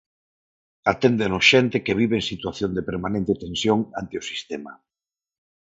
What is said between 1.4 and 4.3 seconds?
xente que vive en situación de permanente tensión ante o